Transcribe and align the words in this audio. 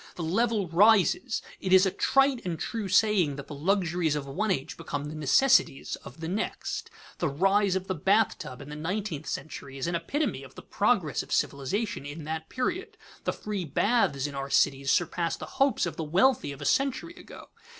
The 0.15 0.23
level 0.23 0.67
rises; 0.67 1.43
it 1.59 1.71
is 1.71 1.85
a 1.85 1.91
trite 1.91 2.43
and 2.43 2.59
true 2.59 2.87
saying 2.89 3.35
that 3.35 3.45
the 3.45 3.53
luxuries 3.53 4.15
of 4.15 4.25
one 4.25 4.49
age 4.49 4.75
become 4.75 5.05
the 5.05 5.13
necessities 5.13 5.95
of 5.97 6.21
the 6.21 6.27
next. 6.27 6.89
The 7.19 7.29
rise 7.29 7.75
of 7.75 7.85
the 7.85 7.93
bath 7.93 8.39
tub 8.39 8.63
in 8.63 8.69
the 8.69 8.75
nineteenth 8.75 9.27
century 9.27 9.77
is 9.77 9.85
an 9.85 9.93
epitome 9.93 10.41
of 10.41 10.55
the 10.55 10.63
progress 10.63 11.21
of 11.21 11.31
civilization 11.31 12.03
in 12.03 12.23
that 12.23 12.49
period. 12.49 12.97
The 13.25 13.33
free 13.33 13.63
baths 13.63 14.25
in 14.25 14.33
our 14.33 14.49
cities 14.49 14.89
surpass 14.89 15.35
the 15.37 15.45
hopes 15.61 15.85
of 15.85 15.97
the 15.97 16.03
wealthy 16.03 16.51
of 16.51 16.63
a 16.63 16.65
century 16.65 17.13
ago. 17.13 17.49